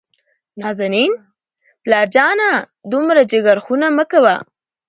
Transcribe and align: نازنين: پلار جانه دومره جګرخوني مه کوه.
نازنين: 0.61 1.13
پلار 1.83 2.05
جانه 2.13 2.49
دومره 2.91 3.21
جګرخوني 3.31 3.89
مه 3.97 4.05
کوه. 4.11 4.35